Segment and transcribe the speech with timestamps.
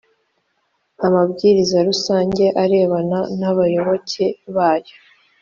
[1.05, 4.95] amabwiriza rusange arebana n’abayoboke bayo